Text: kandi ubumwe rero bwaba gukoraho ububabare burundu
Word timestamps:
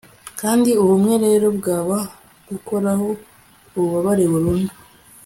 kandi 0.39 0.69
ubumwe 0.81 1.13
rero 1.25 1.47
bwaba 1.57 1.97
gukoraho 2.49 3.07
ububabare 3.77 4.25
burundu 4.31 4.73